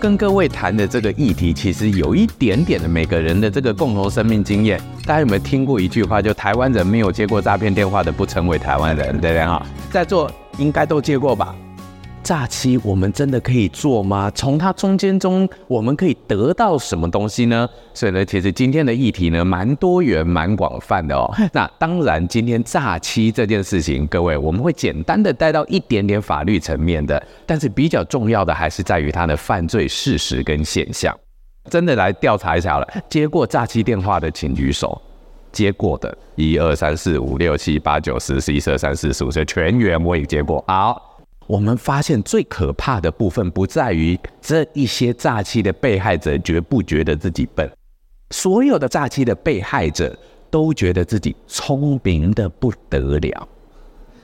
[0.00, 4.80] 跟各位谈的这个议题，其实有一点点的每个人的这个共同生命经验。
[5.04, 6.22] 大家有没有听过一句话？
[6.22, 9.64] 就台湾人没有接过诈骗电话的，不成为台湾人，对不对啊？
[9.90, 11.54] 在座应该都接过吧？
[12.30, 14.30] 诈欺我们真的可以做吗？
[14.32, 17.68] 从它中间中我们可以得到什么东西呢？
[17.92, 21.28] 所以呢，其实今天的议题呢，蛮多元、蛮广泛的哦。
[21.52, 31.12] 那当然，今天诈欺这件事情，各位我们会简单的带到一点点法律层面的，但是比较重要的还是在于它的犯罪事实跟现象。
[31.68, 35.02] 真的来调查一下了，接过诈欺电话的请举手。
[35.50, 40.64] 接过的，一二三四五六七八九十十一十二三四十五，所以全员我也接过。
[40.68, 41.09] 好。
[41.50, 47.68] 我们发现最可怕的部分不在于这一些诈欺的被害者觉不觉得自己笨，
[48.30, 50.16] 所有的诈欺的被害者
[50.48, 53.48] 都觉得自己聪明的不得了，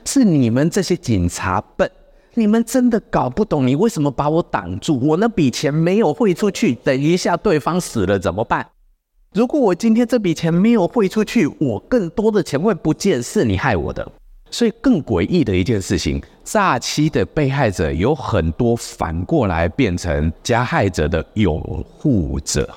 [0.05, 1.91] 是你们这些警察笨，
[2.35, 8.65] 你们真的搞不懂你为什么把我挡住，我那笔钱没有汇出去，等一下对方死了怎么办？
[9.35, 14.13] 如果我今天这笔钱没有汇出去，我更多的钱会不见，是你害我的。
[14.51, 21.61] 所以更诡异的一件事情，诈欺的被害者有很多反过来变成加害者的拥
[21.99, 22.69] 护者。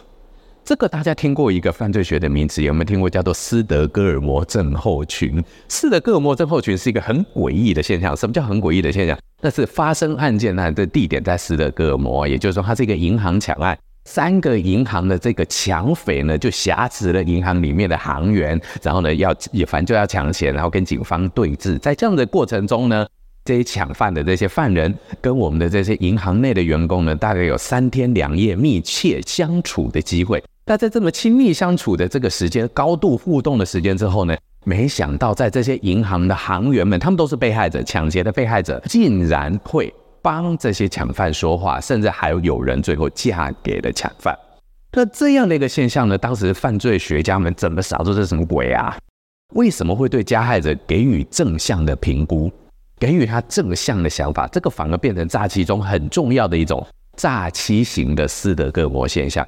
[0.66, 5.44] 这个大家听过一个犯罪学的名词，有没有听过叫做斯德哥尔摩症候群？
[5.68, 8.16] 斯德哥尔摩症候群是一个很诡异的现象。
[8.16, 9.18] 什么叫很诡异的现象？
[9.42, 13.76] 那是发生案件呢的地点在斯德哥尔摩，也就是说它是一个银行抢案。
[14.12, 21.78] 三个银行的这个抢匪呢，就挟持了银行里面的行员，然后呢，要也反正就要抢钱，然后跟警方对峙。
[21.78, 23.06] 在这样的过程中呢，
[23.46, 30.44] 这些抢犯的这些犯人跟我们的这些银行内的员工呢，大概有三天两夜密切相处的机会。
[30.66, 39.94] 那在这么亲密相处的这个时间、高度互动的时间之后呢，没想到在这些银行的行员们，他们都是被害者，抢劫的被害者，竟然会。
[40.22, 44.38] 帮这些抢犯说话，甚至还有人最后嫁给了抢犯。
[44.92, 48.98] 那这样的一个现象呢，当时犯罪学家们怎么想这是什么鬼啊？
[49.54, 52.52] 为什么会对加害者给予正向的评估，
[53.00, 54.48] 给予他正向的想法？
[54.48, 59.48] 这个反而变成诈欺中很重要的一种诈欺型的斯德哥尔摩现象。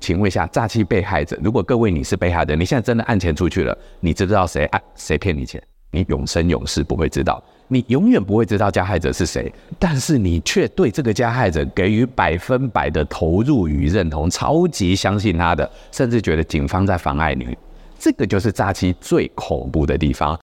[0.00, 5.62] 请问一下，诈欺被害者，如果各位你是被害者，你现在真的按钱出去了，你知不知道谁按谁骗你钱？
[5.92, 7.42] 你永生永世不会知道。
[7.72, 17.56] 你永远不会知道加害者是谁，但是你却对这个加害者给予百分百的投入与认同，超级相信他的，甚至觉得警方在妨碍你。
[17.98, 20.38] 这个就是诈欺最恐怖的地方。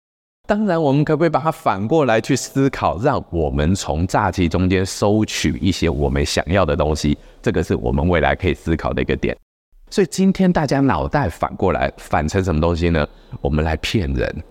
[0.47, 7.19] 当然，我们可不可以把它反过来去思考，让我们从诈欺中间收取一些我们想要的东西？
[7.43, 9.37] 这个是我们未来可以思考的一个点。
[9.91, 13.07] 所以今天大家脑袋反过来反成什么东西呢？
[13.43, 14.43] 我们来骗人。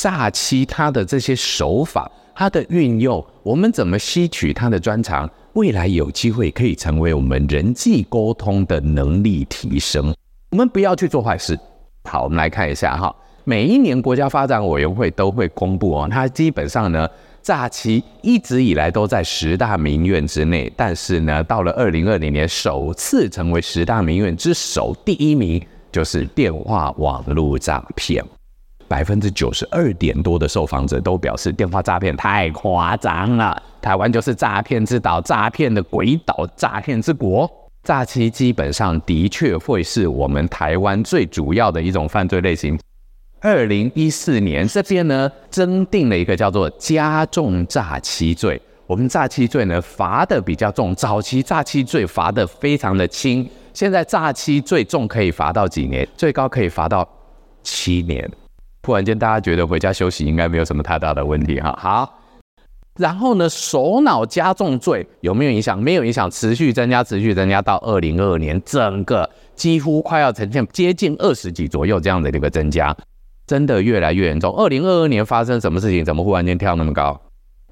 [0.00, 5.28] 诈欺他的这些手法，他的运用，我们怎么吸取他的专长？
[5.52, 10.14] 未来有机会可以成为我们人际沟通的能力提升。
[10.52, 11.58] 我们不要去做坏事。
[12.04, 17.06] 好，我们来看一下哈，每一年国家发展委员会都会公布哦，它基本上呢，
[17.42, 25.62] 诈欺一直以来都在十大名院之内，但是呢，到了二零二零年，首次成为十大名院之首，第一名
[25.92, 28.24] 就是电话网络诈骗。
[28.90, 33.62] 百分之九十二点多的受访者都表示，电话诈骗太夸张了。
[33.80, 37.48] 台湾就是诈骗之岛，诈骗的鬼岛，诈骗之国。
[37.84, 42.76] 诈欺基本上的确会是我们台湾最主要的一种犯罪类型。
[43.40, 48.60] 二零一四年这边呢，增订了一个叫做加重诈欺罪。
[48.88, 56.06] 我们诈欺罪呢，罚的比较重，早期诈欺罪罚的非常的轻，现在诈欺罪重可以罚到几年？
[56.16, 57.08] 最高可以罚到
[57.62, 58.28] 七年。
[58.82, 61.78] 突然间，大家觉得回家休息应该没有什么太大的问题哈。
[61.80, 62.18] 好，
[62.96, 65.80] 然后呢，首脑加重罪有没有影响？
[65.80, 72.96] 没有影响，持续增加，持续增加到二零二二年，整个几乎快要呈现接近二十几左右这样的一个增加，
[73.46, 74.54] 真的越来越严重。
[74.56, 76.04] 二零二二年发生什么事情？
[76.04, 77.20] 怎么忽然间跳那么高？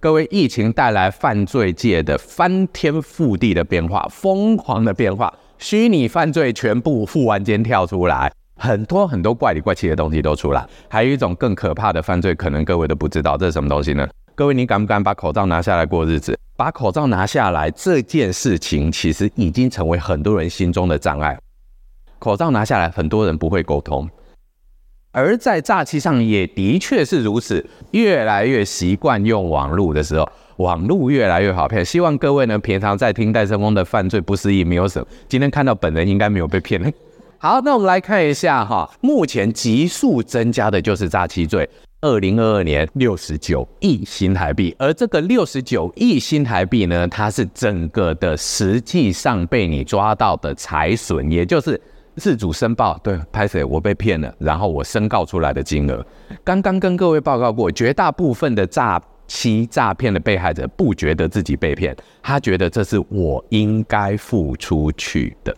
[0.00, 8.30] 各位，疫情带来犯罪界的翻天覆地的变化，疯狂的变化，虚拟犯罪全部忽然间跳出来。
[8.58, 14.06] 很多很多怪里怪气的东西都出来，还有一种更可怕的犯罪，可能各位都不知道，这是什么东西呢？
[14.34, 16.38] 各位，你敢不敢把口罩拿下来过日子？
[16.56, 21.38] 把口罩拿下来这件事情，其实已经成为很多人心中的障碍。
[22.18, 24.08] 口罩拿下来，很多人不会沟通，
[25.12, 31.84] 而在诈欺上也的确是如此，越来越习惯用网络的时候，网络越来越好骗。
[31.84, 36.92] 希望各位呢，平常在听戴胜翁的犯罪不思议没有什么，今天看到本人应该没有被骗。
[37.40, 41.68] 好，那我们来看一下哈，目前急速增加的就是诈欺罪。
[42.00, 51.80] 二零二二年六十九亿新台币，而这个六十九亿新台币呢，它是整个的实际上被你抓到的财损，也就是
[52.16, 52.98] 自主申报。
[53.04, 56.04] 对，拍谢我被骗了，然后我申告出来的金额。
[56.42, 65.56] 刚刚跟各位报告过，绝大部分的诈欺诈骗的被害者不觉得自己被骗，他觉得这是我应该付出去的。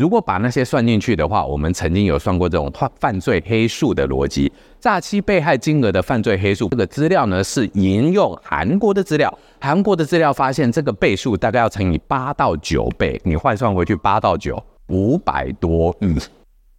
[0.00, 4.50] 如果把那些算进去的话，我们曾经有算过这种犯犯罪黑数的逻辑，
[4.80, 6.70] 诈欺被害金额的犯罪黑数。
[6.70, 14.58] 这个资料呢是引用韩国的资料，韩国的资料发现这个倍数大概要乘以八到九倍，你换算回去八到九，
[14.88, 16.16] 五百多亿，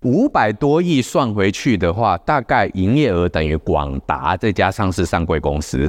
[0.01, 5.87] 五百多亿算回去的话，大概营业额等于广达这家上市上柜公司。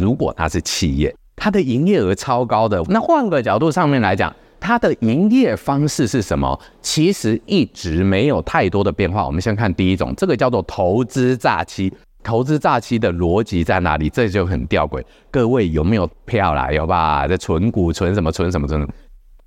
[0.00, 4.34] 如果它是企业，它的营业额超高的，那换个角度上面来讲。
[4.60, 6.58] 它的营业方式是什么？
[6.82, 9.26] 其实一直没有太多的变化。
[9.26, 11.92] 我们先看第一种，这个叫做投资诈欺。
[12.22, 14.10] 投资诈欺的逻辑在哪里？
[14.10, 15.02] 这就很吊诡。
[15.30, 16.70] 各位有没有票啦？
[16.70, 17.26] 有吧？
[17.26, 18.30] 这存股存什么？
[18.30, 18.66] 存什么？
[18.66, 18.92] 存什么？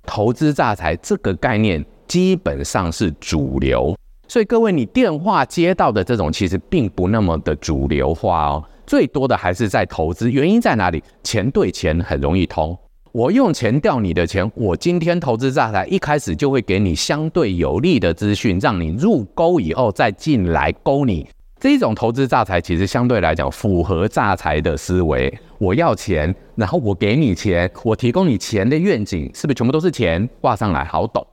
[0.04, 8.64] 投资诈财这个概念基本上是主流，所以各位你电话接到的这种其实并不那么的主流化哦。
[8.84, 11.00] 最多的还是在投资，原因在哪里？
[11.22, 12.76] 钱对钱很容易通。
[13.12, 21.28] 我用钱钓你的钱，我今天投资诈财，一开始就会给你相对有利的资讯，让你入钩以后再进来勾你。
[21.60, 25.32] 这种投资诈财其实相对来讲符合诈财的思维。
[25.58, 30.82] 我要钱，然后我给你钱，我提供你钱的愿景，是不是全部都是钱挂上来？
[30.82, 31.24] 好懂。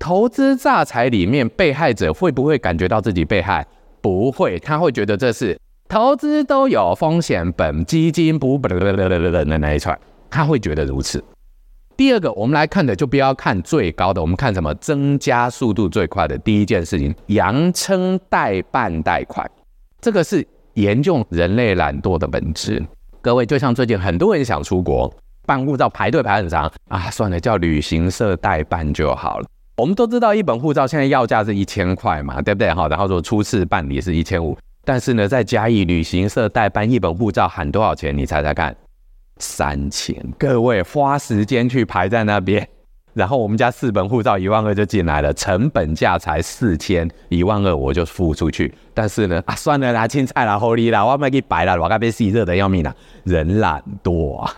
[0.00, 3.64] 投资诈财里面，被害者会不会感觉到自己被害？
[4.00, 5.56] 不会，他会觉得这是
[5.88, 9.96] 投资都有风险，本基金不不不不不的那一串。
[10.34, 11.22] 他会觉得如此。
[11.96, 14.74] 第二个，我们来看的就不要看最高的，我们看什么？
[14.74, 19.48] 增加速度最快的第一件事情，扬称代办贷款，
[20.00, 22.84] 这个是严重人类懒惰的本质。
[23.22, 25.08] 各位，就像最近很多人想出国
[25.46, 29.46] 办护照，排队排很长啊，算了，叫旅行社代办就好了。
[29.76, 32.74] 我们都知道，一本护照现在要价是一千块嘛，对不对？
[32.74, 38.16] 好，然后说初次办理是一千五，但是呢，在嘉义旅行社代办一本护照喊多少钱？
[38.18, 38.74] 你猜猜看？
[39.38, 42.66] 三千，各位花时间去排在那边，
[43.12, 48.72] 然后我们家四本护照一万二就进来了，成本价才四千，一万二我就付出去。
[48.92, 52.94] 但是呢，啊算了啦，青菜啦，狐狸啦，我卖给白了，我该被洗热的要命了。
[53.24, 54.52] 人懒惰啊，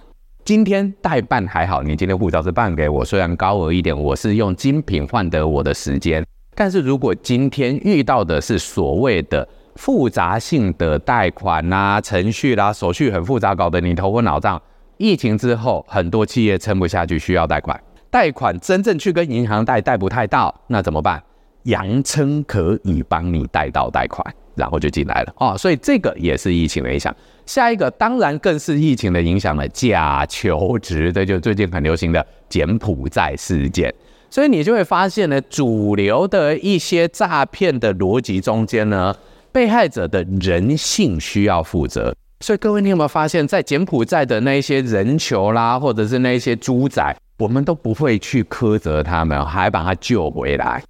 [0.45, 6.25] 今天代办还好，你今天护照是办给我，虽然高额一点，我是用精品换得我的时间。
[6.55, 9.47] 但是如果今天遇到的是所谓的
[9.77, 14.61] 复杂性的贷款呐、程序啦、手续很复杂，搞得你头昏脑胀。
[14.97, 17.79] 疫情之后，很多企业撑不下去，需要贷款。
[18.11, 21.23] 贷款真正去跟银行贷，贷不太到，那怎么办？
[21.65, 24.25] 扬称可以帮你贷到贷款，
[24.55, 25.59] 然后就进来了哦。
[25.59, 27.15] 所以这个也是疫情的影响。
[27.45, 33.93] 下一个当然更是疫情的影响了，假求职，这就最近很流行的柬埔寨事件。
[34.31, 39.15] 所以你就会发现呢，主流的一些诈骗的逻辑中间呢。
[39.57, 50.83] 被害者的人性需要负责，所以各位，你有没有发现，在柬埔寨的那些人球啦，或者是那些猪仔，我们都不会去苛责他们，还把他救回来。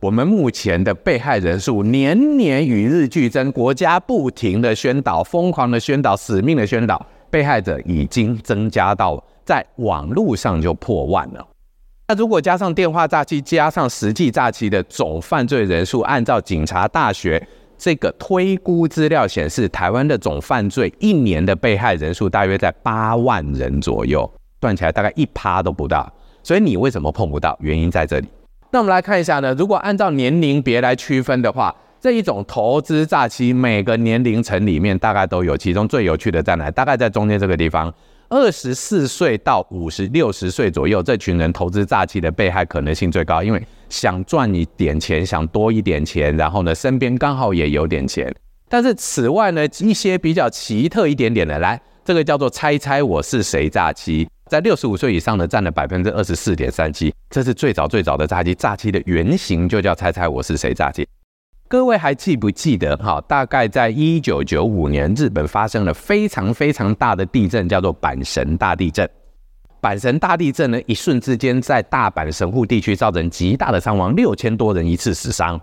[0.00, 11.46] 我们目前的被害人数年年与日俱增，国家不停的宣导，疯狂的宣导，死命的宣导，被害者已经增加到在网络上就破万了。
[12.08, 17.40] 那如果加上电话诈欺，加上实际诈欺的总犯罪人数，按照警察大学。
[17.78, 24.28] 这个推估资料显示，台湾的总犯罪一年的被害人数大约在八万人左右，
[24.60, 26.12] 算起来大概一趴都不到。
[26.42, 27.56] 所以你为什么碰不到？
[27.60, 28.26] 原因在这里。
[28.70, 36.70] 那我们来看一下呢，如果按照年龄别来区分的话，这一种投资诈欺每个年龄层里面大概都有，其中最有趣的在哪？
[36.70, 37.92] 大概在中间这个地方。
[38.30, 48.34] 二十四岁到五十六十岁左右，这群人投资诈欺的被害可能性最高，因为想赚一点钱，想多一点钱，然后呢，身边刚好也有点钱。
[48.68, 61.08] 但是此外呢，一些比较奇特一点点的，来，这个叫做猜猜我是谁诈欺，在六十五岁以上的占了百分之二十四点三七，这是最早最早的诈欺，诈欺的原型就叫猜猜我是谁诈欺。
[61.66, 63.20] 各位还记不记得哈？
[63.28, 69.08] 大概在一九九五年，日本发生了非常非常大的地震，叫做阪神大地震。
[69.80, 75.60] 阪神大地震呢，一瞬之间在大阪神户地区造成极大的伤亡，六千多人一次死伤。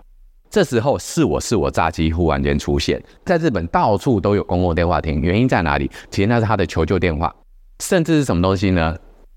[0.48, 5.20] 这时候是我是我炸机忽然间出现在日本，到处都有公共电话亭。
[5.20, 5.90] 原因在哪里？
[6.10, 7.34] 其实那是他的求救电话，
[7.82, 8.96] 甚至是什么东西呢？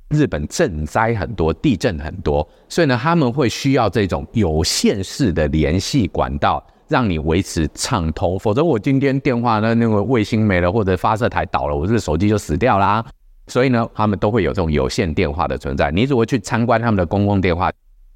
[0.10, 8.40] 日本震灾很多，地震很多，所以呢，他们会需要这种有线式的联系管道，让你维持畅通。
[8.40, 13.06] 否则，我今天电话呢，那个卫星没了，或者发射台倒了，我这个手机就死掉啦。
[13.50, 15.91] 所以呢，他们都会有这种有线电话的存在。
[15.91, 17.70] 你如果去参观他们的公共电话，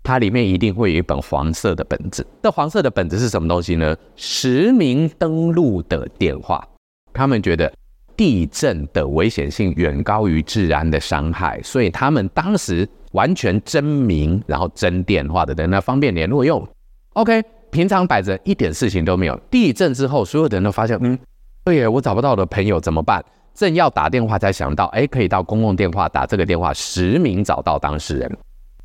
[0.03, 2.25] 它里面一定会有一本黄色的本子。
[2.41, 3.93] 这黄色的本子是什么东西呢？
[4.15, 6.65] 实名登录的电话。
[7.11, 7.69] 他们觉得。
[8.15, 16.65] 地震的危险性远高于治安的伤害，所以他们当时完全真名，然后真电话的人呢，方便联络用。
[17.13, 19.35] OK，平常摆着一点事情都没有。
[19.49, 21.17] 地震之后，所有的人都发现，嗯，
[21.63, 23.25] 对耶，我找不到我的朋友怎么办？
[23.53, 28.37] 正要打电话才想到，哎，可以到公共电话打这个电话，实名找到当事人。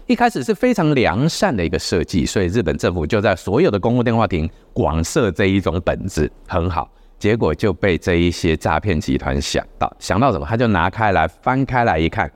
[0.07, 6.91] 一开始是非常良善的一个设计，所以日本政府就在所有的公共电话亭广设这一种本子，很好。
[7.19, 10.47] 结果就被这一些诈骗集团想到，想到什么？
[10.47, 12.31] 他就拿开来翻开来一看，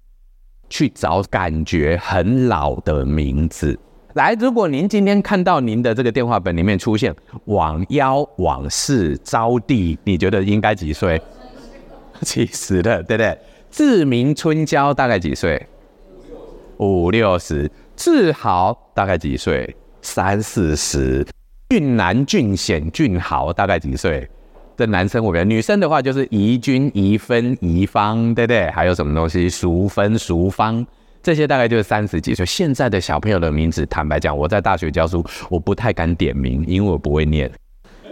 [0.69, 3.79] 去找感觉很老的名字
[4.15, 4.35] 来。
[4.41, 7.15] 如果您今天看到您的这个电话本里面出现
[7.47, 11.23] “罔腰罔事招娣”，你觉得应该几岁？
[12.23, 13.38] 七十的，对不对？
[13.71, 15.67] 志明春娇大概几岁？
[16.79, 17.71] 五六十。
[17.95, 19.76] 志豪大概几岁？
[20.00, 21.25] 三四十。
[21.71, 24.29] 俊男俊显俊豪大概几岁？
[24.76, 28.71] 这男生我觉得，女生的话就是怡君、怡芬、怡芳，对不对？
[28.71, 29.49] 还有什么东西？
[29.49, 30.85] 淑芬、淑芳，
[31.23, 32.45] 这些大概就是三十几岁。
[32.45, 37.50] 现在的小朋友的名字，坦白讲，我在大学教书，我不太敢点名，因为我不会念。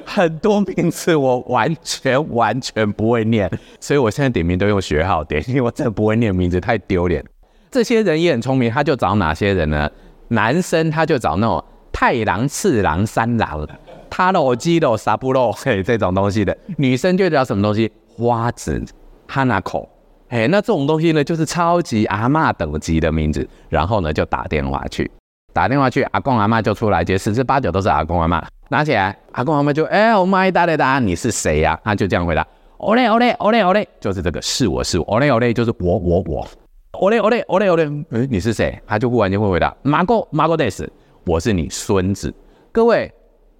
[0.04, 7.25] 很多名字我完全完全不会念，所以我现在点名都用学号点，因为我真的不会念名字，太丢脸。
[7.71, 9.90] 这些人也很聪明，他就找哪些人呢？
[10.28, 13.66] 男生他就找那种太郎、次郎、三郎。
[14.09, 17.90] 他的肌肉沙布肉，嘿，这种东西的女生就叫什么东西？
[18.16, 18.85] 花子
[19.28, 19.88] 哈娜口，
[20.28, 23.49] 嘿，那这种东西呢，就是超级阿嬷等级的名字。
[23.69, 25.09] 然后呢，就打电话去，
[25.52, 31.78] 打电话去，阿公阿妈就出来接，十之八九都是阿公阿妈拿起来，阿公阿妈就哎，我妈一打来打，你是谁呀？
[31.85, 32.47] 他就这样回答，
[32.78, 36.47] 欧嘞欧嘞欧嘞欧嘞，就是这个，是我是我，欧嘞欧嘞就是我我我，
[36.92, 38.80] 欧嘞欧嘞欧嘞欧嘞，哎，你是谁？
[38.87, 40.88] 他就忽然间会回答，马哥马哥 des，
[41.25, 42.33] 我是你孙子，
[42.73, 43.12] 各位。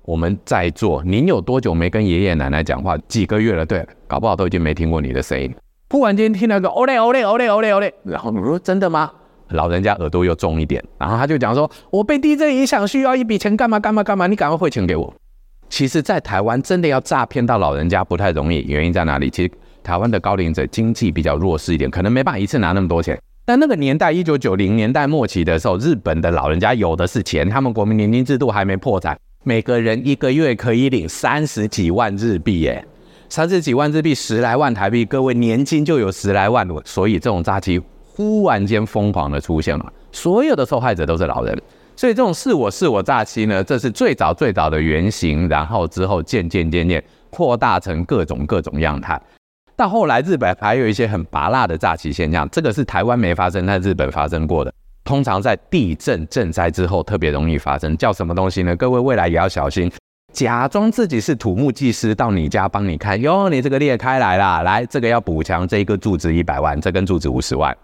[0.03, 2.97] 我们在座，您有多久没跟爷爷奶奶讲话？
[3.07, 3.65] 几个月了？
[3.65, 5.55] 对，搞不好都已经没听过你的声音。
[5.91, 9.13] 忽然间听到个“哦嘞哦嘞哦嘞哦嘞哦嘞”，然后你说真的吗？
[9.51, 14.27] 老人家耳朵又重一点，然后他就讲说：“我被地震影响，需要一笔钱，干嘛干嘛干嘛？
[14.27, 15.13] 你赶快汇钱给我。”
[15.69, 19.31] 其实，在台湾真的要诈骗到老人家不太容易，原因在哪里？
[19.31, 19.51] 其实
[19.83, 23.17] 台湾的高龄者经济比较弱势一点，可能没办法一次拿那么多钱。
[23.45, 29.19] 但那个年代，一九九零年代末期的时候，日本的老人家有的是钱，他们国民年金制度还没破产。
[29.45, 32.85] 每个人一个月可以领三十几万日币，耶，
[33.29, 37.81] 三十几万日币，十来万台币，各位年金就有十来万，所以这种诈欺
[38.21, 41.59] 忽然间疯狂的出现了，所有的受害者都是老人，
[41.97, 49.19] 所以这种是我是我诈欺呢，这是最早最早的原型，然后之后渐渐渐渐扩大成各种各种样态，
[49.75, 54.71] 到后来日本还有一些很拔辣的诈欺现象，这个是台湾没发生，在日本发生过的。
[55.03, 58.77] 通常在地震震灾之后特别容易发生，叫什么东西呢？
[58.77, 59.91] 各位未来也要小心，
[60.31, 67.77] 假装自己是土木技师到你家帮你看，哟，你这个裂开来了，来这个要补墙，这一个柱子一百万，这根柱子五十万，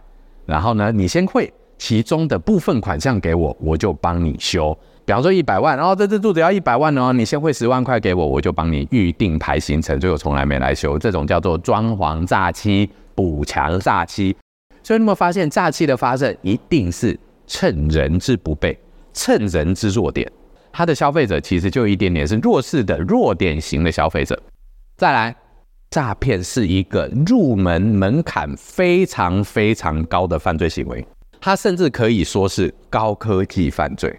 [0.46, 4.76] 然后呢，你先汇其中的部分款项给我，我就帮你修。
[5.04, 14.36] 比方说一百万，然后这只柱子要一百万哦，你先汇十万块给我，我就帮你预定排行程，最后从来没来修，这种叫做装潢诈欺、补强诈欺。
[14.82, 18.76] 所以你们发现诈欺的发生一定是趁人之不备，
[19.12, 20.30] 趁人之弱点。
[20.72, 24.40] 他的消费者其实就一点点是弱势的弱点型的消费者。
[24.96, 25.34] 再来，
[25.96, 31.02] 诈骗是一个入门门槛非常非常高的犯罪行为，
[31.40, 34.14] 它甚至可以说是高科技犯罪。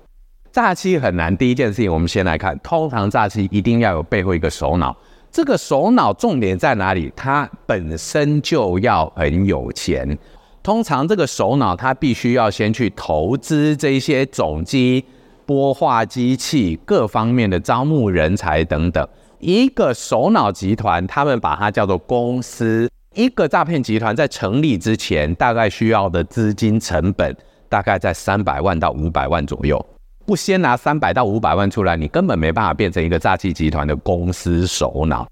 [0.52, 4.98] 诈欺很难，第一件事情我们先来看，通常诈欺一定要有背后一个首脑。
[5.32, 7.14] 这个首脑重点在哪里？
[7.16, 10.18] 他本身就要很有钱。
[10.64, 15.06] 通常这个首脑他必须要先去投资这些总机、
[15.46, 19.08] 拨话机器各方面的招募人才等等。
[19.40, 22.90] 一个首脑集团，他们把它叫做公司。
[23.14, 27.36] 一个诈骗集团在成立之前，大概需要的资金成本
[27.70, 29.84] 大概在三百万到五百万左右。
[30.26, 35.28] 不先拿三百到五百万出来，你根本没办法变成一个诈欺集团的公司首脑。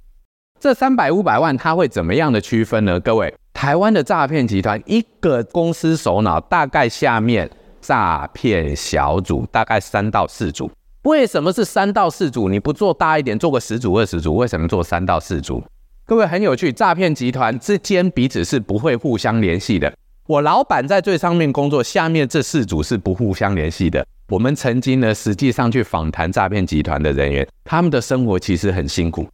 [0.59, 2.99] 这三百五百万，他会怎么样的区分呢？
[2.99, 3.33] 各位？
[3.53, 7.49] 台湾的诈骗集团，一个公司首脑大概下面
[7.81, 10.71] 诈骗小组大概三到四组。
[11.05, 12.49] 为什么是三到四组？
[12.49, 14.37] 你不做大一点，做个十组、二十组？
[14.37, 15.63] 为什么做三到四组？
[16.03, 19.93] 各位很有趣，诈骗集团之间彼此是不会互相联系的。
[20.25, 24.03] 我老板在最上面工作，下面这四组是不互相联系的。
[24.29, 29.27] 我们曾经呢，实际上去访谈诈骗集团的人员，他们的生活其实很辛苦。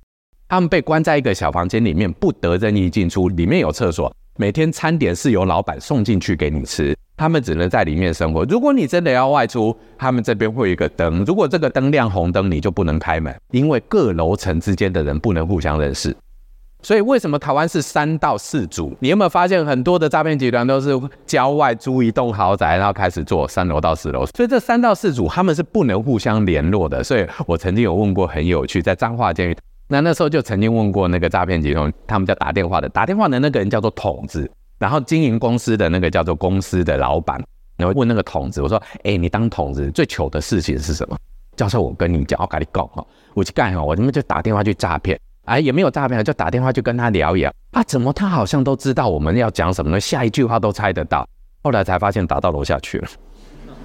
[0.50, 8.44] 他们被关在一个小房间里面，不得任意进出，里面有厕所，每天餐点是由老板送进去给你吃，他们只能在里面生活。
[8.46, 16.18] 如果你真的要外出，他们这边会有一个灯，如果这个灯亮红灯，你就不能开门，因为各楼层之间的人不能互相认识。
[16.82, 18.98] 所以为什么台湾是三到四组？
[19.02, 24.26] 你有没有发现很多的诈骗集团都是郊外租一栋豪宅，然后开始做三楼到四楼？
[24.36, 27.04] 所以这三到四组他们是不能互相联络的。
[27.04, 29.56] 所以我曾经有问过，很有趣，在彰化监狱，
[29.90, 34.50] 那那时候就曾经问过那个诈骗集团，他们叫打电话的，打电话的那个人叫做筒子，
[34.82, 37.40] 然后经营公司的那个叫做公司的老板，
[37.78, 41.16] 然后问那个筒子，我说：哎，你当筒子最糗的事情是什么？
[41.56, 45.20] 教授，我跟你讲，我跟你讲哈，我去干哈，我他妈就打电话去诈骗。
[45.46, 50.00] 哎，也没有诈骗，就打电话去跟他聊一聊啊，怎么他好像都知道我们要讲什么呢？
[50.00, 51.28] 下一句话都猜得到。
[51.64, 53.08] 后来才发现打到楼下去了，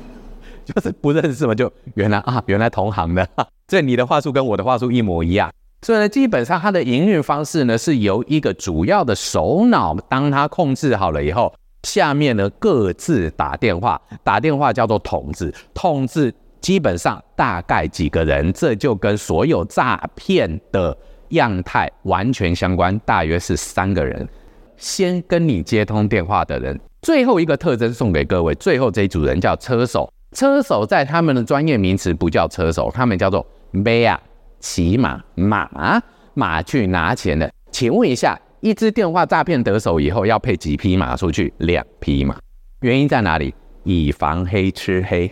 [0.65, 3.29] 就是不认识嘛，就原来啊，原来同行的。
[3.69, 5.53] 所以你的话术跟我的话术一模一样。
[5.87, 20.97] 所以呢，基本上它的营运方式呢，是由一个主要的首脑，当他控制好了以后，下面呢各自打电话，打电话叫做筒子，筒子基本上大概几个人，这就跟所有诈骗的。
[21.31, 24.29] 样态完全相关，大约是三个人。
[24.77, 28.55] 先跟你接通电话的人，最后一个特征送给各位。
[28.57, 34.21] 最后这一组人叫车手，车手在他们的专业名词不叫车手，他们叫做马啊，
[34.67, 36.03] 骑马马
[36.35, 37.49] 马去拿钱的。
[37.71, 41.55] 请问一下，一支电话诈骗得手以后要配几匹马出去？
[41.59, 42.37] 两匹马。
[42.81, 43.55] 原因在哪里？
[43.85, 45.31] 以防黑吃黑。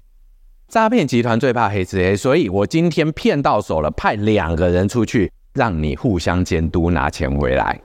[0.68, 5.32] 诈骗集团最怕黑吃黑，所以我今天骗到手了，派两个人出去。
[5.52, 7.80] 让你互相监督拿钱回来，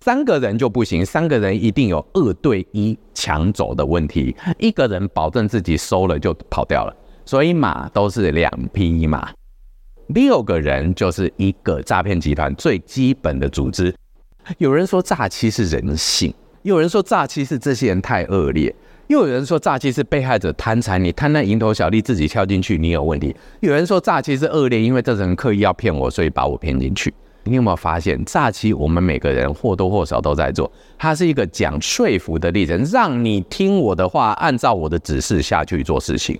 [0.00, 9.32] 三个人就不行，三个人一定有二对一抢走的问题，一个人保证自己收了就跑掉了，所以马都是两匹马，
[10.08, 13.94] 六个人就是一个诈骗集团最基本的组织。
[14.56, 18.74] 有人说诈欺是人性，有人说诈欺是这些人太恶劣。
[19.08, 23.34] 又有人说诈欺是被害者贪财，你贪那蝇头小利自己跳进去，你有问题。
[23.60, 27.12] 有人说诈欺是恶劣，因为这人刻意要骗我，所以把我骗进去。
[27.44, 36.38] 你有没有发现，诈欺我们每个人或多或少都在做，它是一个讲说服的历程，让你听我的话，按照我的指示下去做事情。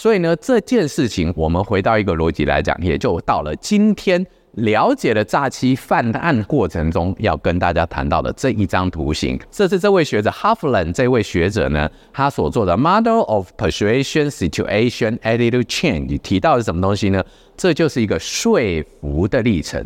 [0.00, 4.26] 所以呢，这件事情我们回到一个逻辑来讲，也就到了今天。
[4.54, 17.22] 了解了诈欺犯案过程中要跟大家谈到的这一张图形，这是这位学者 Hofland 这位学者呢，他所做的 Model of Persuasion Situation Attitude Change 提到的是什么东西呢？
[17.56, 18.58] 这就是一个说
[19.00, 19.84] 服的历程。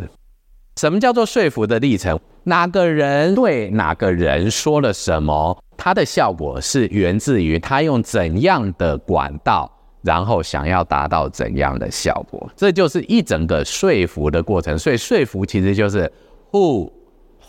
[0.76, 2.18] 什么叫做说服的历程？
[2.44, 9.70] 哪个人对哪个人说了什么，它的效果是源自于他用怎样的管道。
[10.04, 14.78] 然后想要达到怎样的效果，这就是一整个说服的过程。
[14.78, 16.12] 所以说服其实就是
[16.52, 16.92] who、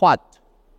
[0.00, 0.18] what、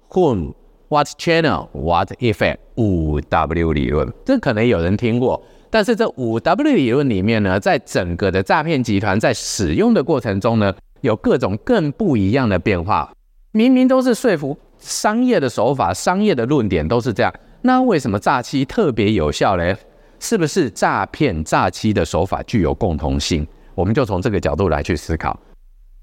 [0.09, 0.53] whom、
[0.89, 4.11] what channel、what effect 五 W 理论。
[4.25, 13.13] 这可能有人听过，但是这五 W 理论里面呢，在整个的诈骗集团在使用的过程中呢，有各种更不一样的变化。
[13.51, 19.75] 明明都是说服商业的手法、商业的论点都是这样，那为什么诈欺特别有效呢？
[20.19, 23.45] 是不是诈骗、诈欺的手法具有共同性？
[23.75, 25.39] 我们就从这个角度来去思考。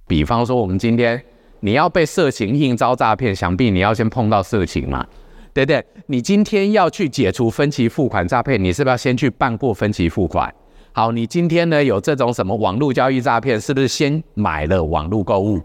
[0.07, 1.21] 比方说，我们今天
[1.61, 5.05] 你要被色情应招诈骗，想必你要先碰到色情嘛，
[5.53, 5.85] 对不对？
[6.07, 10.55] 你今天要去解除分期付款诈骗，你是不是要先去办过分期付款？
[10.93, 15.61] 好，你今天呢有这种什么网络交易诈骗，是不是先买了网络购物？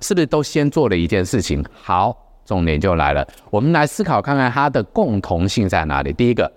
[0.00, 1.62] 是不是都先做了一件事情？
[1.74, 6.12] 好，重点就来了，我们来思考看看它的共同性在哪里。
[6.14, 6.50] 第一个。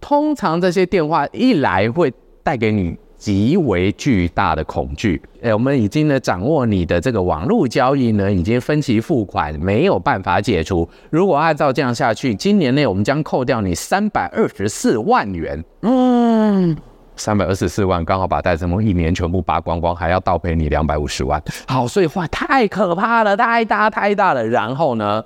[0.00, 5.20] 通常这些电话一来会带给你极为巨大的恐惧。
[5.42, 10.88] 哎，我们已经呢掌握你的这个网络交易呢，已经分期付款没有办法解除。
[11.10, 15.64] 如果按照这样下去，今年内我们将扣掉你三百二十四万元。
[15.82, 16.76] 嗯，
[17.16, 21.42] 三百二十四万刚好把戴森峰一年全部扒光光，还要倒赔你两百五十万。
[21.66, 24.46] 好，所以话太可怕了，太大太大了。
[24.46, 25.24] 然后呢，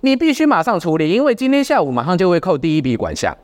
[0.00, 3.36] 你必须马上处理，因为今天下午马上就会扣第一笔款项。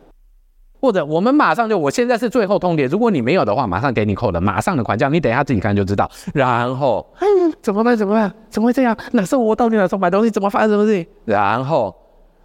[0.81, 6.11] 或者我们马上就，我现在是最后通牒，如果你没有的话，马上给你扣了，马上的款项，你等一下自己看就知道。
[6.33, 7.97] 然后，嗯，怎么办？
[7.97, 8.33] 怎么办？
[8.49, 8.97] 怎么会这样？
[9.13, 10.31] 哪时候我到底哪时候买东西？
[10.31, 11.07] 怎么发生什么事情？
[11.27, 11.95] 然后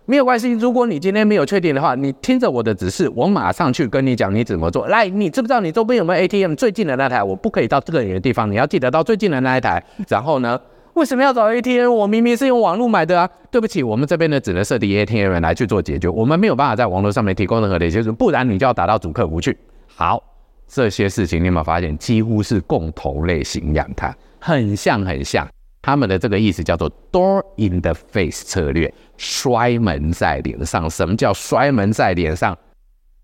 [0.06, 4.86] 没有关系，如果你今天没有确定的话，你听着我的指示，我马上去跟你讲你怎么做。
[4.88, 7.24] 来，你知不知道你周边有没有 ATM 最近的那台？
[7.24, 9.84] 我不可以到这个远的地方，你要记得到最近的那一台。
[10.10, 10.60] 然后呢，
[10.96, 11.90] 为什么要找 ATM？
[11.90, 13.30] 我明明是用网络买的啊！
[13.52, 19.58] 对不起，我们这边呢只能设定 ATM 来去做解决，我们没有办法在网络上面提供任何的协助，不然你就要打到主客服去。
[19.94, 20.24] 好，
[20.68, 25.46] 这些事情你有没有发现，几乎是共同类型样态，很像很像。
[25.82, 30.90] 他们的这个意思叫做 “door in the face” 策略，摔门在脸上。
[30.90, 32.58] 什么叫摔门在脸上？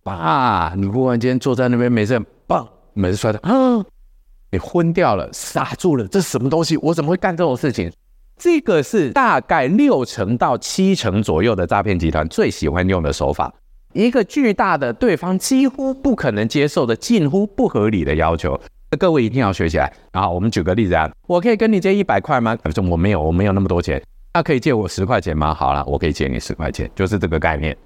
[0.04, 3.84] 爸，你忽然间坐在那边没事，棒，门摔的，啊，
[4.52, 6.76] 你昏掉了，傻住了，这是什么东西？
[6.78, 7.92] 我怎么会干这种事情？
[8.38, 13.54] 这个是大概六成到七成左右的诈骗集团最喜欢用的手法，
[13.94, 18.60] 一个巨大的对方几乎不可能接受的、近乎不合理的要求。
[19.00, 19.94] 各位一定要学起来。
[20.12, 22.58] 然后我们举个例子啊，我可以跟你借一百块吗？
[22.76, 24.02] 说我没有，我没有那么多钱。
[24.34, 25.54] 那可以借我十块钱吗？
[25.54, 27.78] 好了，我可以借你十块钱，就是这个概念。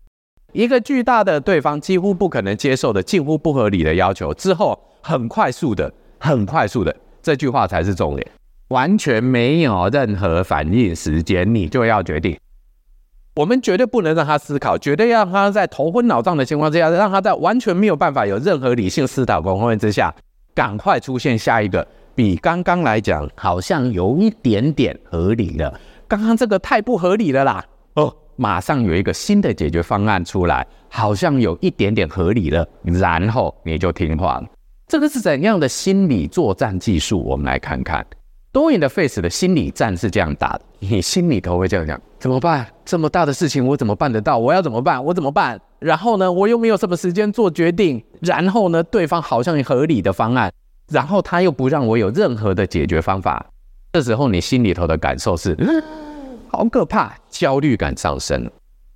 [0.51, 5.91] 一个巨大的对方几乎不可能接受的、近乎不合理的要求之后，很快速的、
[6.25, 8.27] 很快速的，这句话才是重点。
[8.69, 12.35] 完全没有任何反应时间，你就要决定。
[13.35, 20.11] 我们绝对不能让他思考，绝对要让他在头昏脑胀的情况之下，让他在完全没有办法有任何理性思考的情况之下。
[20.55, 21.85] 赶快出现下一个，
[22.15, 25.79] 比刚刚来讲好像有一点点合理了。
[26.07, 27.65] 刚刚这个太不合理了啦！
[27.95, 34.41] 哦，马上有一个新的解决方案出来，好像有一点点合理了，然后你就听话。
[34.87, 37.19] 这个是怎样的心理作战技术？
[37.19, 38.05] 我们来看看。
[38.53, 42.67] Door in 的 face 的心理战是这样打的，你心里头会这样讲：怎么办？
[42.85, 44.37] 这么大的事情我怎么办得到？
[44.37, 45.03] 我要怎么办？
[45.03, 45.59] 我怎么办？
[45.79, 48.01] 然后呢，我又没有什么时间做决定。
[48.21, 50.53] 然后呢，对方好像有合理的方案，
[50.91, 53.43] 然后他又不让我有任何的解决方法。
[53.93, 55.57] 这时候你心里头的感受是：
[56.47, 58.49] 好可怕，焦虑感上升。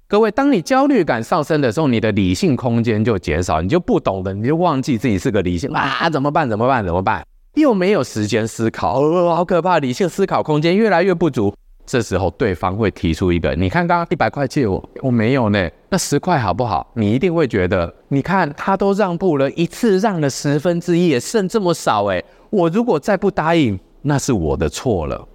[0.09, 6.49] 各位，当你焦虑感上升的时候，你的理性空间就减少，你就不懂的，你就忘记自己是个理性啊，怎么办？
[6.49, 6.83] 怎么办？
[6.83, 7.23] 怎么办？
[7.53, 9.77] 又没有时间思考，哦，好可怕！
[9.77, 11.53] 理性思考空间越来越不足。
[11.85, 16.89] 这时候对方会提出一个，你看刚刚一百块借我，我没有呢，那十块好不好？
[16.95, 25.27] 你一定会觉得，你看他都让步了一次，让了十分之一，也剩这么少，诶，我如果再不答应，那是我的错了，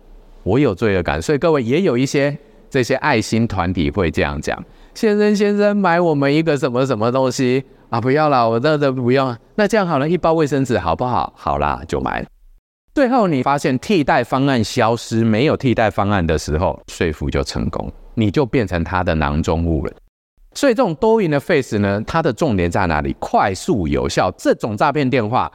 [0.42, 1.22] 我有罪恶感。
[1.22, 2.36] 所以各位也有一些
[2.74, 4.60] 这些爱心团体会这样讲：
[4.94, 7.62] 先生先生，买我们一个什么什么东西。
[7.88, 9.36] 啊，不要了，我这都不用。
[9.54, 11.32] 那这样好了，一包卫生纸好不好？
[11.36, 12.26] 好啦，就买。
[12.92, 19.92] 最后你发现替代方案消失，没有替代方案的时候，说服就成功，你就变成他的囊中物了。
[20.54, 23.14] 所以这种多赢的 face 呢，它的重点在哪里？
[23.20, 24.32] 快速有效。
[24.36, 25.48] 这种诈骗电话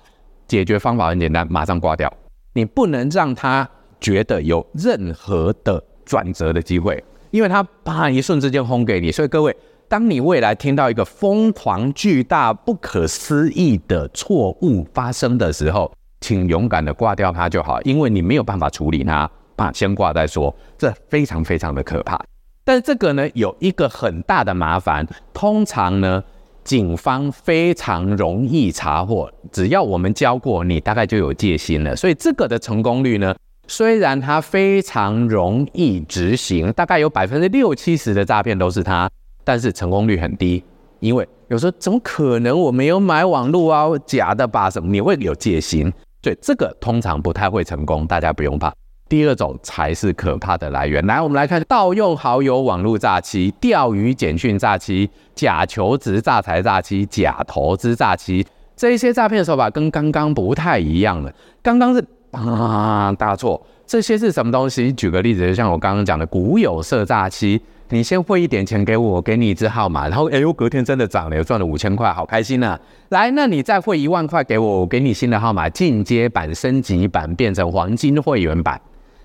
[0.47, 2.09] 解决方法很简单，马上挂掉。
[2.53, 9.11] 你不能让他觉得有任何的转折的机会，因为他啪一瞬之间轰给你。
[9.11, 9.55] 所以各位。
[9.89, 22.23] 当你未来听到一个疯狂、巨大、不可思议的错误发生的时候，请勇敢的挂掉它就好，因为你没有办法处理它，把先挂再说，这非常非常的可怕。
[22.63, 26.23] 但这个呢，有一个很大的麻烦，通常呢，
[26.63, 31.95] 警方非常容易查获，只要我们教过你，大概就有戒心了。
[31.95, 33.35] 所以这个的成功率呢，
[33.69, 39.09] 虽然它非常容易执行，大概有百分之六七十的诈骗都是它。
[39.43, 40.63] 但是成功率很低，
[40.99, 44.69] 因为有时候怎么可能我没有买网络啊，假的吧？
[44.69, 45.91] 什么你会有戒心？
[46.21, 48.73] 对，这个通常不太会成功，大家不用怕。
[49.07, 51.03] 第二种才是可怕的来源。
[51.07, 61.33] 来，我们来看盗用好友网络诈欺、钓鱼简讯诈欺、假求职诈财诈欺、假投资诈欺，这一些诈骗手法跟刚刚不太一样了。
[61.63, 64.91] 刚刚是啊 大错，这些是什么东西？
[64.93, 67.61] 举个例子，就像我刚刚讲的股有色诈欺。
[67.91, 72.79] 你先汇一点钱给我，我给你一支号码，然后哎呦，隔天真的涨了，赚了五千块，好开心啊！
[73.09, 78.79] 来，那你再汇一万块给我，我给你新的号码，进阶版、升级版变成黄金会员版，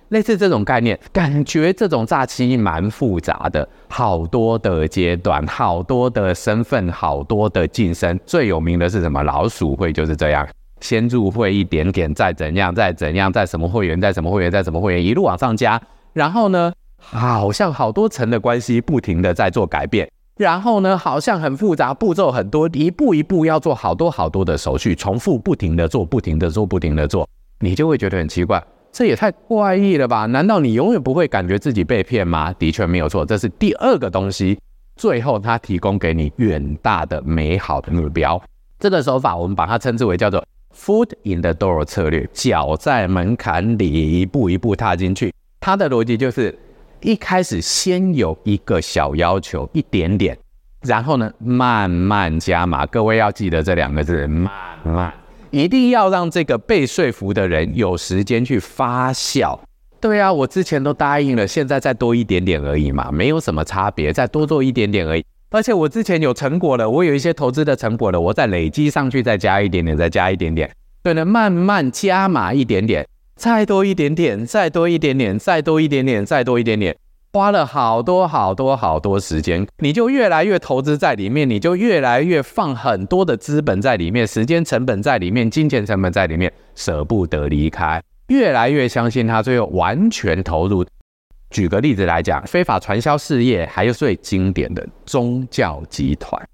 [0.08, 8.18] 类似这种概念，感觉这种诈欺蛮复杂的，好多的阶段，好多的身份，好多的晋升。
[8.24, 9.22] 最有名的是什么？
[9.22, 10.48] 老鼠会就是这样，
[10.84, 15.80] 先入会一点点，再怎样，再怎样，再什么会员，再什么会员，再什么会员，一路往上加，
[16.12, 16.70] 然后呢？
[16.98, 27.26] 好像好多层的关系不停的在做改变，然后呢，好像很复杂，步骤很多，一步一步要做好多好多的手续，重复不停的做，不停的做，不停的做，
[27.60, 30.26] 你就会觉得很奇怪，这也太怪异了吧？
[30.26, 32.52] 难道你永远不会感觉自己被骗吗？
[32.58, 34.58] 的确没有错，这是第二个东西。
[34.96, 38.40] 最后，他提供给你远大的美好的目标，
[38.78, 40.42] 这个手法我们把它称之为叫做
[40.76, 45.32] “foot in the door” 策略，脚在门槛里一步一步踏进去。
[45.60, 46.58] 它的逻辑就是。
[47.00, 50.34] 一开始先有一个小要求，一点点，
[50.80, 52.86] 然后呢，慢慢加码。
[52.86, 54.50] 各位要记得这两个字，慢
[54.82, 55.12] 慢，
[55.50, 59.58] 一定要让这个被说服的人有时间去发酵，
[60.00, 65.22] 对啊，我之前都答应了，现在再多一点点而已嘛，没有什么差别，再多做一点点而已。
[65.54, 70.68] 而且我之前有成果了，我有一些投资的成果了，我再累积上去，再加一点点，再加一点点，
[71.00, 76.96] 对呢，慢慢加码一点点，再多一点点，再多一点点，再多一点点，再多一点点，
[77.32, 90.84] 花了好多好多好多时间，你就越来越投资在里面，你就越来越放很多的资本在里面，时间成本在里面，金钱成本在里面，舍不得离开，越来越相信他，最后完全投入。
[91.54, 96.48] 举个例子来讲，非法传销事业还有最经典的宗教集团，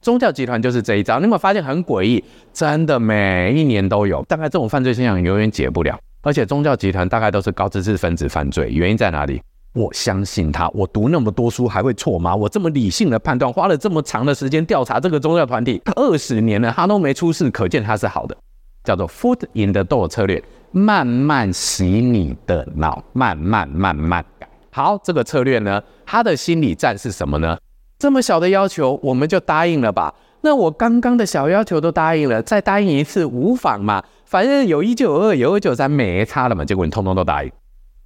[0.00, 1.18] 宗教集团就是这一招。
[1.18, 2.24] 你有没有发现很诡异？
[2.54, 6.00] 真的每一年都有，大概这种犯罪现象永远解不了。
[6.22, 9.42] 而且宗教集团大概都是高知识分子犯罪，原因在哪里？
[9.74, 12.34] 我相信他，我读那么多书还会错吗？
[12.34, 18.34] 我这么理性的判断，花了这么长的时间调查这个宗教团体二十年了，他都没出事，可见他是好的，
[18.82, 20.42] 叫做 foot in the door 策略。
[20.70, 24.48] 慢慢洗你的脑，慢慢慢慢改。
[24.70, 27.58] 好，这个策略呢，他的心理战是什么呢？
[27.98, 30.14] 这么小的要求，我们就答应了吧？
[30.42, 34.00] 那我刚刚的小要求都答应了，再答应一次无妨嘛？
[34.24, 36.64] 反正有一就二，有二就三，没差了嘛？
[36.64, 37.50] 结果你通通都答应，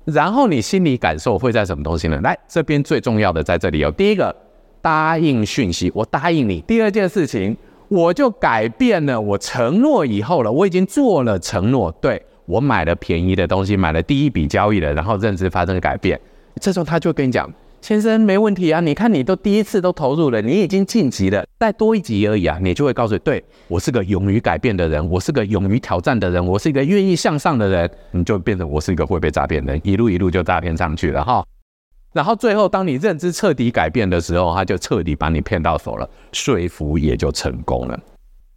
[0.07, 2.19] 然后你心理感受会在什么东西呢？
[2.23, 3.91] 来，这边最重要的在这里哦。
[3.91, 4.35] 第一个，
[4.81, 6.63] 答应讯息，我答应你。
[6.63, 7.55] 第二件事情，
[7.89, 12.25] 我就改变了我承诺以后了，我已经做了承诺，对。
[12.53, 16.21] 我买了便宜的东西，买了第一笔交易了，然后认知发生改变。
[16.61, 31.43] 这时候他就跟你讲：“先生，没问题啊，你看你都第一次都投入了，你已经晋级了，再多一级而已啊。”你就会告诉：“对，我是个勇于改变的人，我是个勇于挑战的人，我是一个愿意向上的人。”你就变成我是一个会被诈骗的人，一路一路就诈骗上去了哈。
[32.13, 37.99] 然后最后，当你认知彻底改变的时候，他就彻底把你骗到手了，说服也就成功了。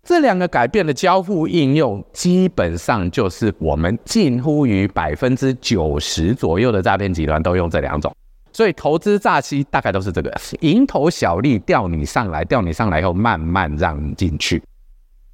[0.06, 8.16] 这两个改变的交互应用，基本上就是我们近乎于百分之九十左右的诈骗集团都用这两种，
[8.54, 10.30] 所以投资诈欺大概都是这个，
[10.62, 14.62] 蝇头小利钓你上来，钓你上来以后慢慢让你进去。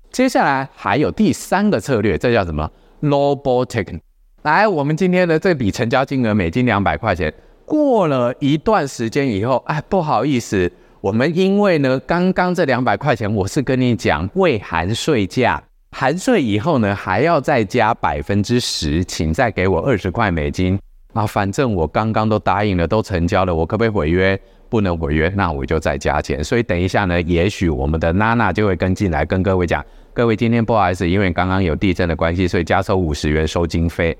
[0.09, 3.99] 接下来还有第三个策略，这叫什么？Low ball technique。
[4.43, 7.33] 来，我们今天的这笔成交金额美金两百块钱，
[7.65, 10.71] 过了一段时间以后，哎，不好意思。
[11.01, 20.79] 我们因为呢，刚刚这两百块钱，我是跟你讲未含税价，含税以后呢，还要再加百分之十，请再给我二十块美金
[21.13, 21.25] 啊！
[21.25, 24.39] 反正我刚刚都答应了，都成交了，我可不可以毁约？
[24.69, 26.43] 不能毁约，那我就再加钱。
[26.43, 29.83] 所以等一下呢，也许我们的娜娜就会跟进来跟各位讲，
[30.13, 34.15] 各位今天不好意思，因为刚刚有地震的关系，所以加收五十元收经费。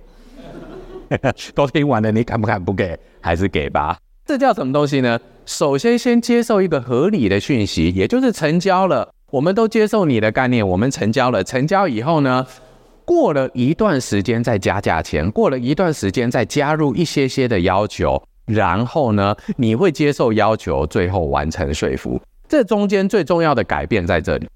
[1.54, 2.98] 都听完了，你敢不敢不给？
[3.22, 3.96] 还是给吧？
[4.26, 5.20] 这叫什么东西呢？
[5.46, 9.12] 首先，先接受一个合理的讯息，也就是成交了。
[9.32, 11.44] 我们都接受你的概念，我们成交了。
[11.44, 12.46] 成交以后呢，
[13.06, 22.22] 过了一段时间再加价钱，过了一段时间再加入一些些的要求，然后呢，你会接受要求，最后完成说服。
[22.48, 24.48] 这中间最重要的改变在这里，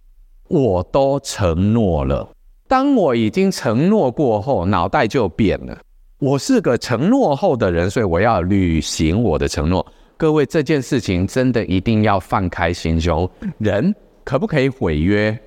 [0.50, 2.30] 我都承诺了。
[2.68, 5.78] 当我已经承诺过后，脑袋就变了。
[6.20, 9.86] 我是个承诺后的人，所以我要履行我的承诺。
[10.18, 13.30] 各位，这件事情真的一定要放开心胸。
[13.58, 15.38] 人可不可以毁约？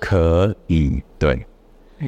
[0.00, 1.46] 可以，对，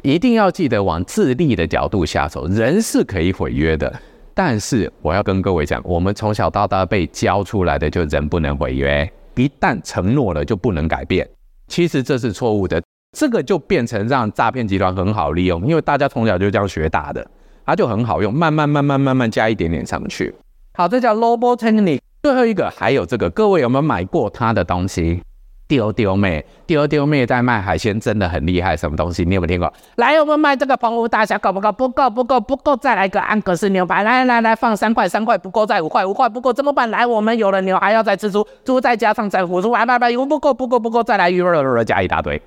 [0.02, 2.48] 一定要记得往自立的角度下手。
[2.48, 3.92] 人是可以毁约的，
[4.34, 11.28] 但是我要跟各位讲，我们从小到大被教出来的就人不能毁约，一旦承诺了就不能改变。
[11.68, 12.82] 其实这是错误的，
[13.16, 17.24] 这个就变成让诈骗集团很好利用，因为大家从小就这样学大的，
[17.64, 20.34] 它就很好用，慢慢慢慢慢慢加一点点上去。
[20.78, 21.98] 好，这叫 low ball technique。
[22.22, 25.20] 最后一个还有这个，各位有没有买过他的东西？
[25.66, 28.76] 丢丢妹，丢丢妹在卖海鲜，真的很厉害。
[28.76, 29.24] 什么东西？
[29.24, 29.72] 你有没有听过？
[29.96, 31.72] 来，我们卖这个澎湖大虾，够不够？
[31.72, 34.04] 不够，不够，不够，再来个安格斯牛排。
[34.04, 36.88] 来来来，放三块，三块不够，再五块，五块不够，怎么办？
[36.92, 41.42] 来，我们有了牛，还要再吃猪，猪再加上再腐猪，来来来，不够，不够，不够，再来鱼，
[41.84, 42.40] 加一大堆。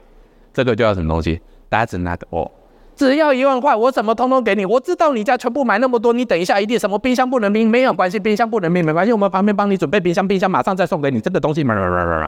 [0.53, 2.51] 这个就叫什么东西？That's not all。
[3.01, 4.63] 只要一万块，我什么通通给你。
[4.63, 11.63] 我知道你家全部买那么多，你等一下一定什么冰箱不能冰，没有关系，冰箱不能冰没关系，我们旁边帮你准备冰箱，冰箱马上再送给你这个东西。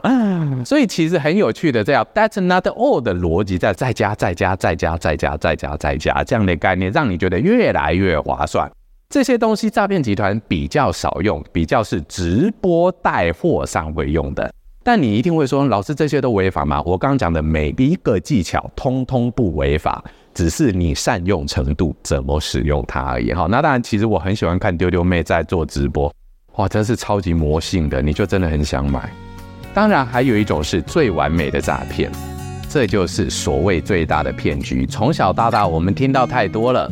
[0.02, 8.68] 嗯所以其实很有趣的，这样 That's not all 的逻辑在在加在加在加在加在加在加这样的概念，让你觉得越来越划算。
[9.08, 14.52] 这些东西诈骗集团比较少用，比较是直播带货上会用的。
[14.84, 16.80] 但你一定会说，老师这些都违法吗？
[16.82, 20.04] 我刚刚讲的每一个技巧通通不违法。
[20.34, 23.46] 只是你善用程度怎么使用它而已哈。
[23.48, 26.12] 那当然，其实我很喜欢看丢丢妹在做直播，
[26.56, 29.08] 哇，真是超级魔性的，你就真的很想买。
[29.72, 32.10] 当然，还有一种是最完美的诈骗，
[32.68, 34.84] 这就是所谓最大的骗局。
[34.84, 36.90] 从小到大，我们听到太多了。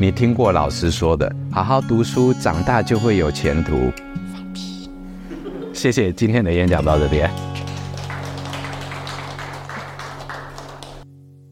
[0.00, 3.92] 你听过老师说的，好好读书，长大就会有前途。
[5.76, 7.22] 谢谢今天的演讲到这里